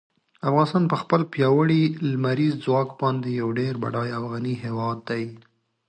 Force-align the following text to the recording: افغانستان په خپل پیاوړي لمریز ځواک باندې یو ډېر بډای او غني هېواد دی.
افغانستان 0.47 0.83
په 0.91 0.95
خپل 1.01 1.21
پیاوړي 1.33 1.83
لمریز 2.11 2.53
ځواک 2.65 2.89
باندې 3.01 3.29
یو 3.41 3.49
ډېر 3.59 3.73
بډای 3.83 4.09
او 4.17 4.23
غني 4.33 4.55
هېواد 4.63 4.97
دی. 5.09 5.25